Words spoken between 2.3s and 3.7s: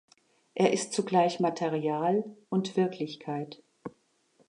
und Wirklichkeit.